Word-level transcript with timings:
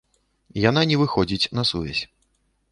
Яна 0.69 0.81
не 0.93 0.97
выходзіць 1.03 1.51
на 1.61 1.69
сувязь. 1.73 2.03